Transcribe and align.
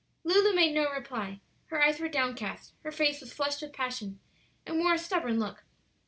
Lulu 0.23 0.55
made 0.55 0.73
no 0.73 0.89
reply; 0.89 1.41
her 1.67 1.79
eyes 1.83 1.99
were 1.99 2.09
downcast, 2.09 2.73
her 2.81 2.89
face 2.91 3.21
was 3.21 3.31
flushed 3.33 3.61
with 3.61 3.71
passion, 3.71 4.19
and 4.65 4.79
wore 4.79 4.95
a 4.95 4.97
stubborn 4.97 5.37
look. 5.37 5.63